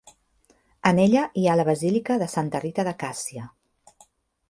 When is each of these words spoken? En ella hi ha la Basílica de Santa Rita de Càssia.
En 0.91 1.01
ella 1.03 1.27
hi 1.41 1.45
ha 1.51 1.59
la 1.61 1.67
Basílica 1.69 2.19
de 2.25 2.31
Santa 2.39 2.65
Rita 2.67 2.89
de 2.91 2.99
Càssia. 3.07 3.49